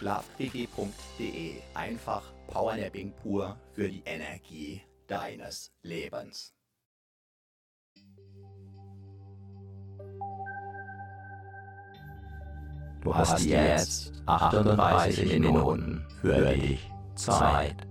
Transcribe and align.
schlafpg.de. 0.00 1.60
Einfach 1.74 2.22
Powernapping 2.48 3.12
pur 3.22 3.56
für 3.74 3.88
die 3.88 4.02
Energie 4.06 4.80
deines 5.06 5.70
Lebens. 5.82 6.54
Du 13.02 13.14
hast 13.14 13.44
jetzt 13.44 14.12
38 14.26 15.38
Minuten 15.38 16.06
für 16.20 16.54
dich 16.54 16.90
Zeit. 17.14 17.86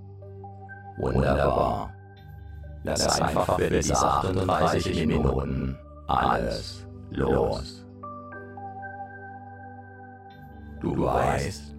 Wunderbar. 0.97 1.93
Lass 2.83 3.19
einfach 3.21 3.55
für 3.55 3.69
diese 3.69 3.95
38 3.95 5.05
Minuten 5.05 5.77
alles 6.07 6.87
los. 7.11 7.85
Du 10.79 11.03
weißt, 11.03 11.78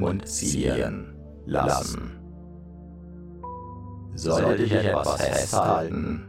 und 0.00 0.26
ziehen 0.26 1.14
lassen. 1.46 2.18
Sollte 4.14 4.56
dich 4.56 4.72
etwas 4.72 5.22
festhalten 5.22 6.28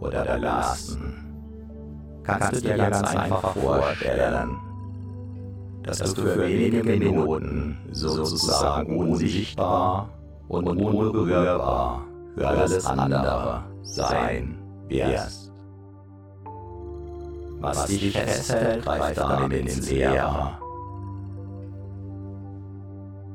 oder 0.00 0.24
belasten, 0.24 1.20
kannst 2.24 2.52
du 2.52 2.60
dir 2.60 2.76
ganz 2.76 3.02
einfach 3.14 3.54
vorstellen, 3.54 4.56
dass 5.82 5.98
du 6.14 6.22
für 6.22 6.48
wenige 6.48 6.82
Minuten 6.82 7.78
sozusagen 7.92 8.98
unsichtbar 8.98 10.08
und 10.48 10.66
unberührbar 10.66 12.04
für 12.34 12.48
alles 12.48 12.86
andere 12.86 13.64
sein 13.82 14.58
wirst. 14.88 15.52
Was 17.60 17.86
dich 17.86 18.12
festhält, 18.12 18.84
greift 18.84 19.18
damit 19.18 19.52
ins 19.52 19.90
Leere 19.90 20.59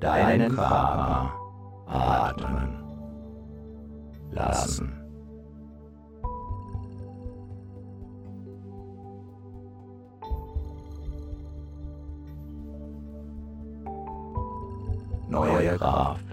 deinen 0.00 0.54
Körper 0.54 1.32
atmen 1.86 2.78
lassen. 4.32 4.94
Neue 15.28 15.76
Kraft 15.76 16.27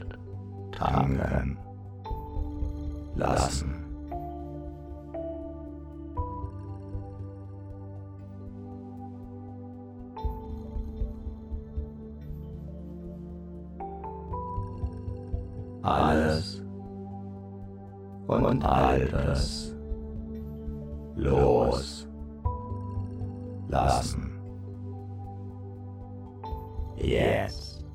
Jetzt. 27.06 27.86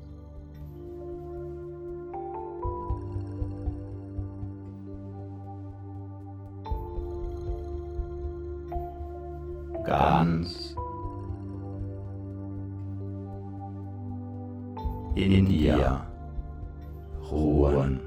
Ganz 9.85 10.75
in 15.15 15.45
dir 15.45 16.05
ruhen. 17.29 17.99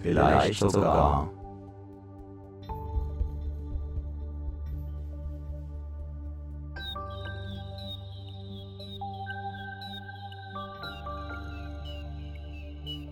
Vielleicht 0.00 0.58
sogar 0.58 1.30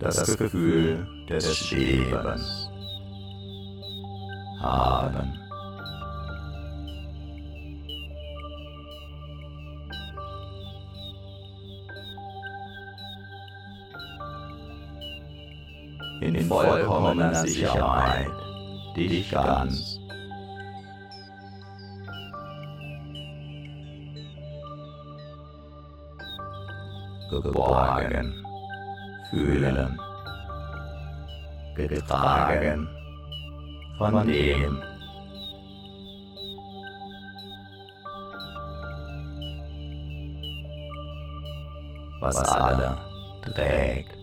das 0.01 0.37
Gefühl 0.37 1.07
des 1.29 1.55
Schwebens 1.57 2.69
haben. 4.59 5.37
In 16.21 16.45
vollkommener 16.45 17.35
Sicherheit. 17.35 18.27
Dich 18.95 19.31
ganz. 19.31 19.97
geborgen 27.29 28.40
fühlen, 29.31 29.97
getragen 31.75 32.87
von 33.97 34.27
dem, 34.27 34.77
was 42.19 42.37
alle 42.37 42.97
trägt. 43.41 44.17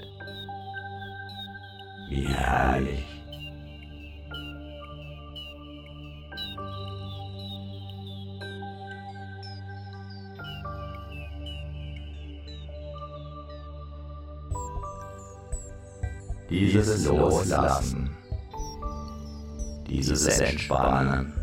Wie 2.11 2.27
herrlich. 2.27 3.18
Dieses 16.59 17.07
Loslassen, 17.07 18.11
dieses 19.87 20.27
Entspannen. 20.27 21.38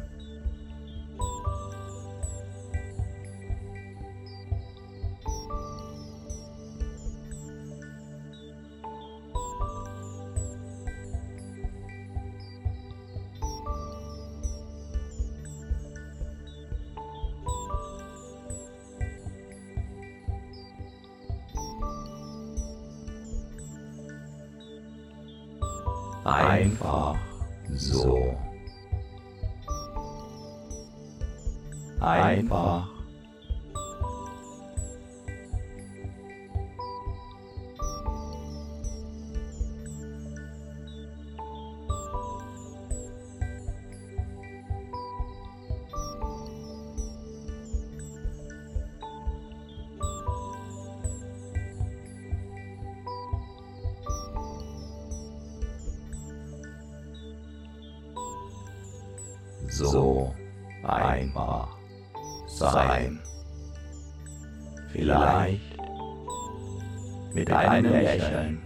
So 59.76 60.34
einfach 60.84 61.78
sein. 62.48 63.20
Vielleicht 64.92 65.78
mit 67.34 67.52
einem 67.52 67.92
Lächeln. 67.92 68.65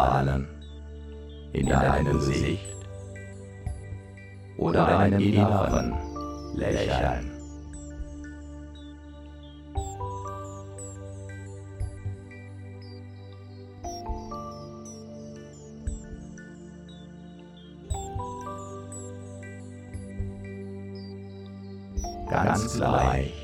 Strahlen 0.00 0.48
in 1.52 1.66
deinem 1.66 2.12
Gesicht 2.14 2.74
oder 4.56 4.98
einem 4.98 5.20
inneren 5.20 5.94
Lächeln. 6.54 7.30
Ganz 22.30 22.78
leicht 22.78 23.39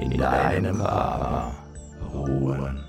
in 0.00 0.16
deinem 0.16 0.80
Arm 0.80 1.52
ruhen. 2.12 2.80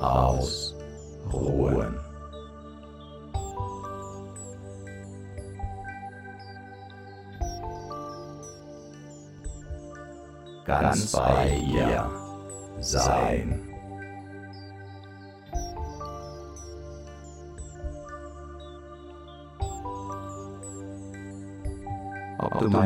Ausruhen. 0.00 0.82
Ganz 10.64 11.12
bei 11.12 11.56
ihr 11.72 12.08
sein. 12.78 13.71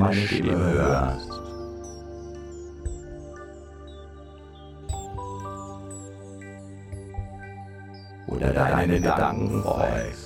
meine 0.06 0.26
Stimme 0.26 0.72
hörst. 0.72 1.30
Oder 8.28 8.52
deine 8.52 9.00
Gedanken 9.00 9.62
freust. 9.62 10.25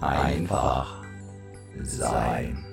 einfach 0.00 1.02
sein. 1.82 2.64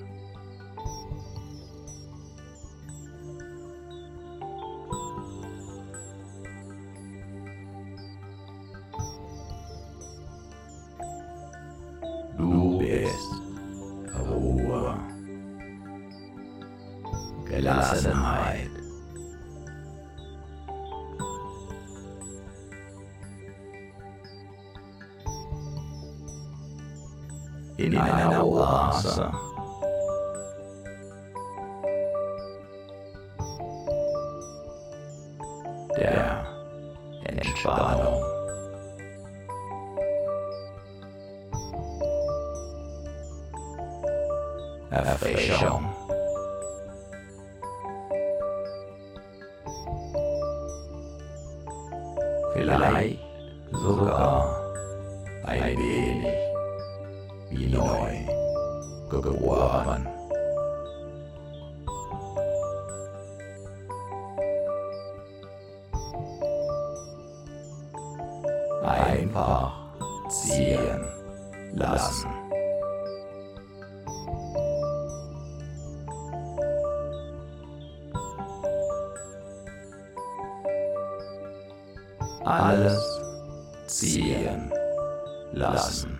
alles 82.48 83.20
ziehen 83.86 84.72
lassen. 85.52 86.17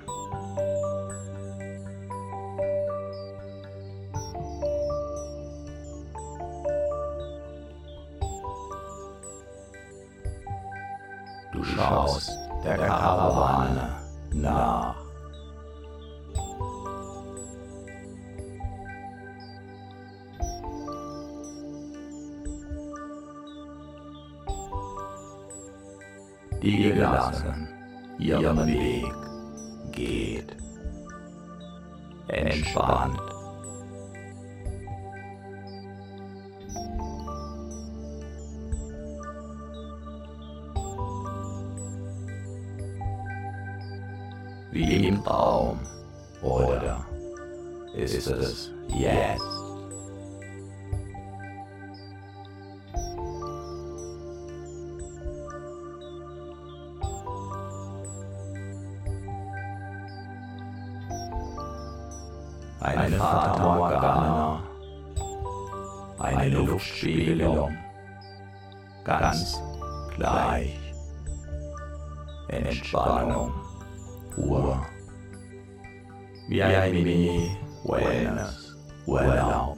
Fata 63.79 63.95
Morgana, 63.95 64.63
eine 66.19 66.49
Luftspiegelung, 66.49 67.77
ganz 69.05 69.63
gleich. 70.17 70.77
Entspannung, 72.49 73.53
Ruhe, 74.37 74.81
wie 76.49 76.63
ein 76.63 76.93
Mini-Wellness, 76.93 78.77
Urlaub. 79.07 79.78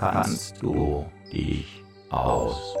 Kannst 0.00 0.62
du 0.62 1.04
dich 1.30 1.84
ausruhen? 2.08 2.80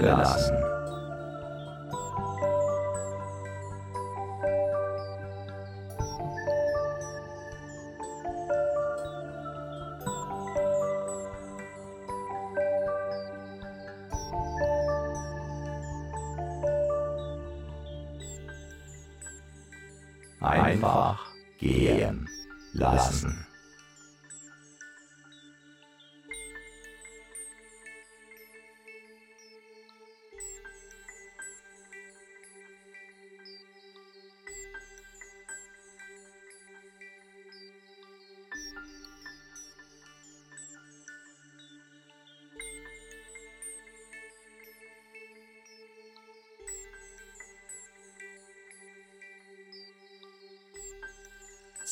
Gelassen. 0.00 0.63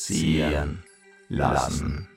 Ziehen 0.03 0.83
lassen. 1.29 2.09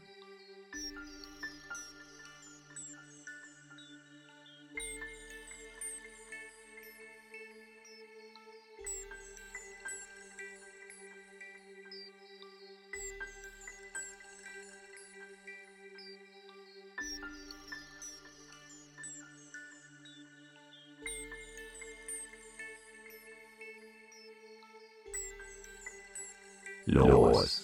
Los 26.88 27.55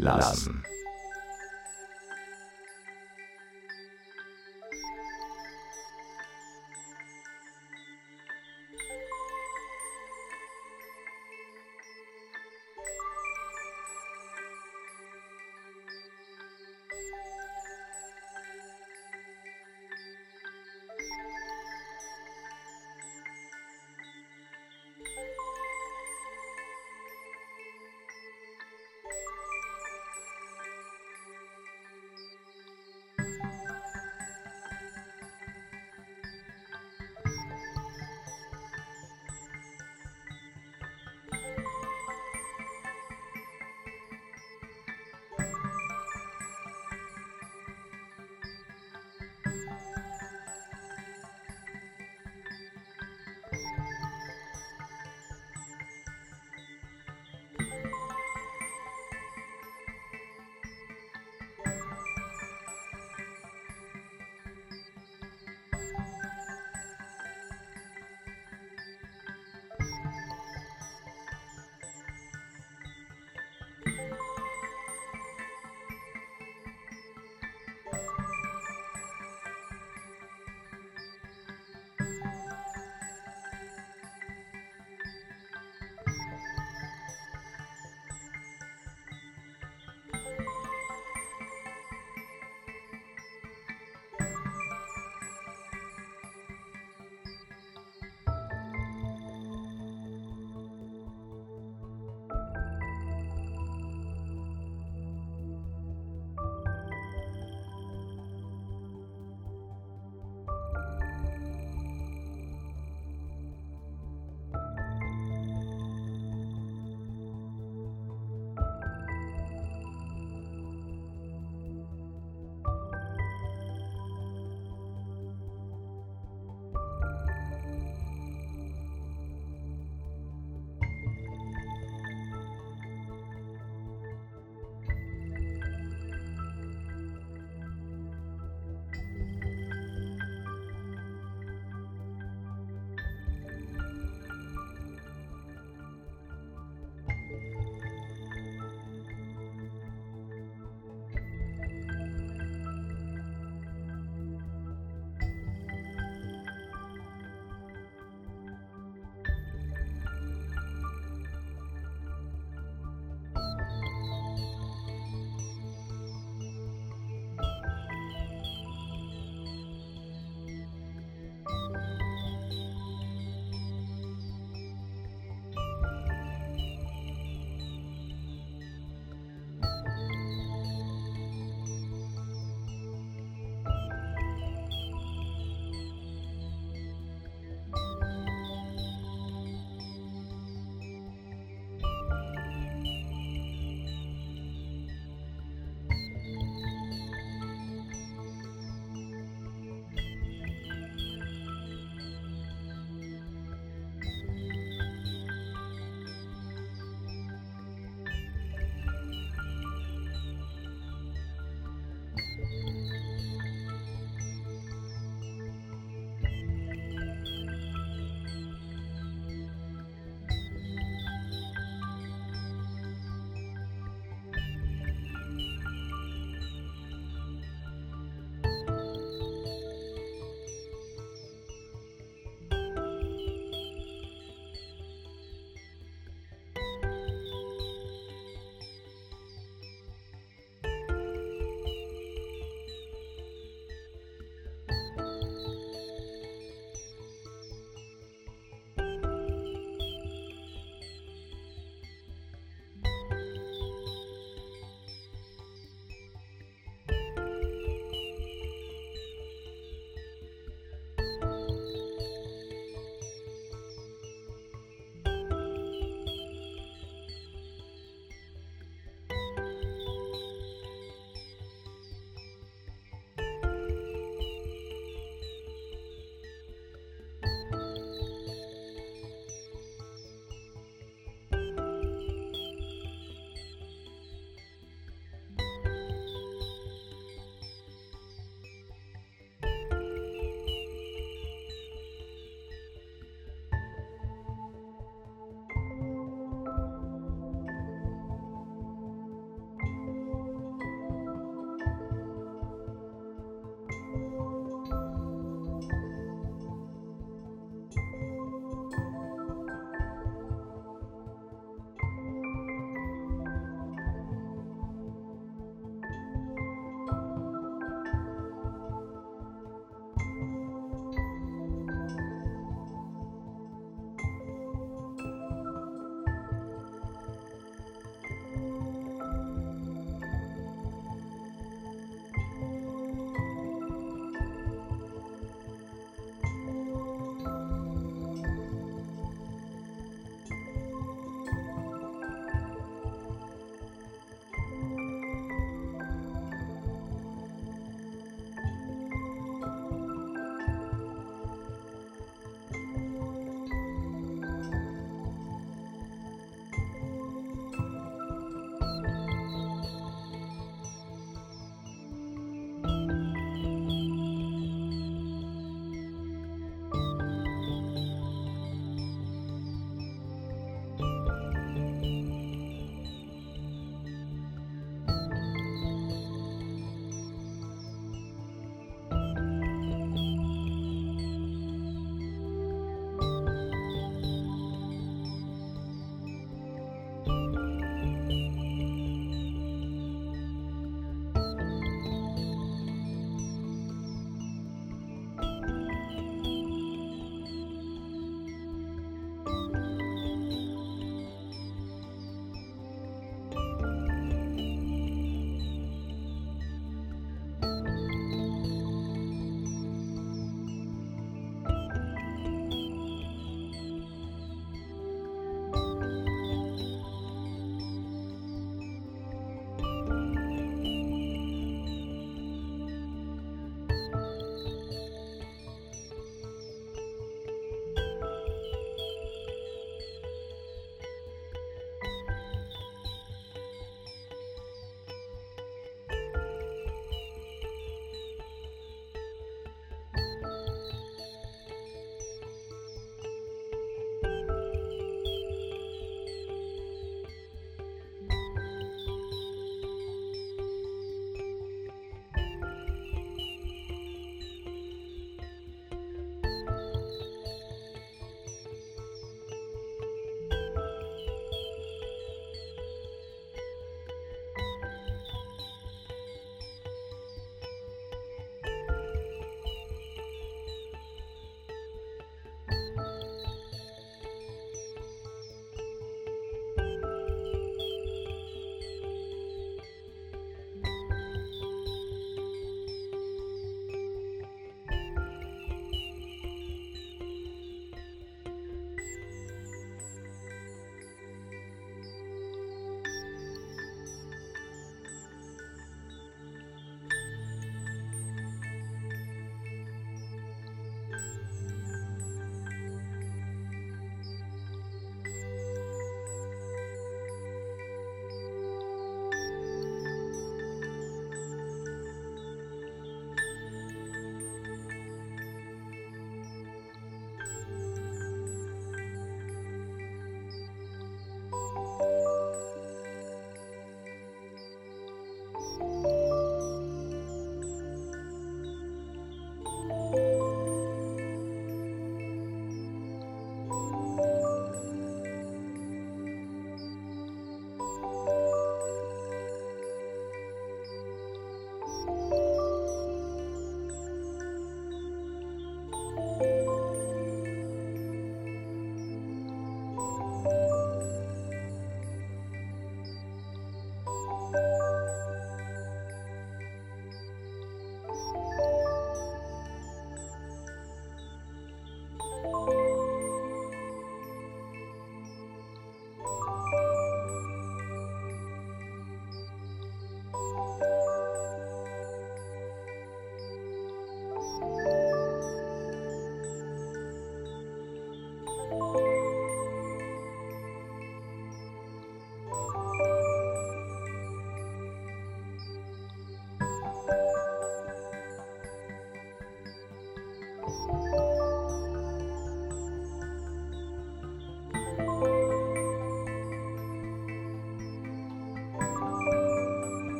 lassen. 0.00 0.62